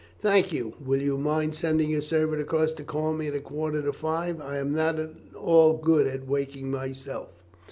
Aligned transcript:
"Thank 0.19 0.51
you. 0.51 0.73
Will 0.83 0.99
you 0.99 1.15
mind 1.19 1.53
sending 1.53 1.91
your 1.91 2.01
servant 2.01 2.41
across 2.41 2.73
to 2.73 2.83
call 2.83 3.13
me 3.13 3.27
at 3.27 3.35
a 3.35 3.39
quarter 3.39 3.83
to 3.83 3.93
five? 3.93 4.41
I 4.41 4.57
am 4.57 4.73
not 4.73 4.97
at 4.97 5.11
all 5.35 5.73
good 5.77 6.07
at 6.07 6.27
waking 6.27 6.71
myself." 6.71 7.27